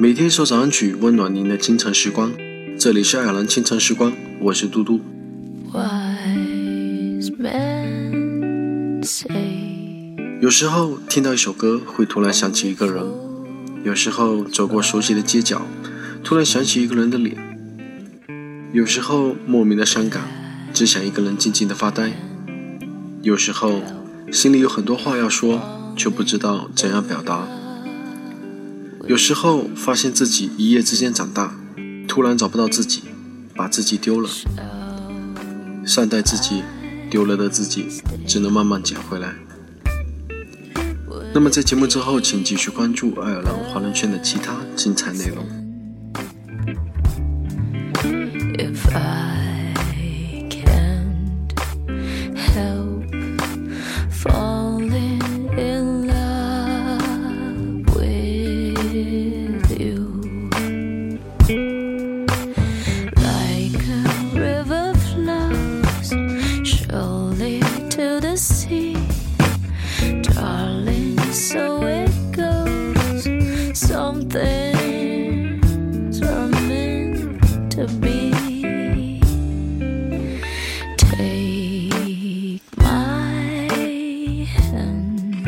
[0.00, 2.32] 每天一首早安曲，温暖您的清晨时光。
[2.78, 5.00] 这里是爱尔兰清晨时光，我是嘟嘟。
[10.40, 13.06] 有时候听到一首歌，会突然想起一个人；
[13.82, 15.66] 有时候走过熟悉的街角，
[16.22, 17.34] 突然想起一个人的脸；
[18.72, 20.22] 有时候莫名的伤感，
[20.72, 22.12] 只想一个人静静的发呆；
[23.22, 23.82] 有时候
[24.30, 25.60] 心里有很多话要说，
[25.96, 27.48] 却不知道怎样表达。
[29.08, 31.56] 有时候发现自己一夜之间长大，
[32.06, 33.04] 突然找不到自己，
[33.56, 34.28] 把自己丢了。
[35.86, 36.62] 善待自己，
[37.10, 37.86] 丢了的自己，
[38.26, 39.34] 只能慢慢捡回来。
[41.32, 45.57] 那么在节目之后，请继续关注爱尔兰华人圈的其他精彩内容。
[66.98, 67.60] slowly
[67.90, 68.96] to the sea.
[70.22, 73.24] Darling, so it goes.
[73.78, 74.50] Something's
[76.20, 78.22] were meant to be.
[80.96, 83.68] Take my
[84.56, 85.46] hand,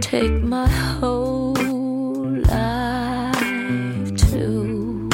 [0.00, 1.54] take my whole
[2.54, 5.10] life too.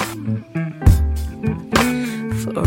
[2.42, 2.66] For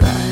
[0.00, 0.27] life.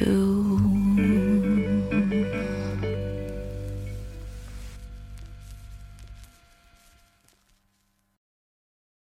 [0.00, 0.41] You.